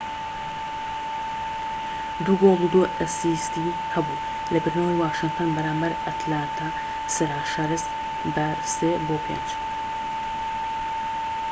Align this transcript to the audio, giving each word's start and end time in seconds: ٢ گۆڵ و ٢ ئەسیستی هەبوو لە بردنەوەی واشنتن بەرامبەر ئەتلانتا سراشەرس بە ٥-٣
٢ 2.25 2.37
گۆڵ 2.43 2.59
و 2.65 2.69
٢ 2.73 2.83
ئەسیستی 2.99 3.67
هەبوو 3.93 4.23
لە 4.53 4.59
بردنەوەی 4.63 4.99
واشنتن 5.03 5.49
بەرامبەر 5.57 5.91
ئەتلانتا 6.05 6.67
سراشەرس 7.13 7.83
بە 8.35 8.47
٥-٣ 9.07 9.47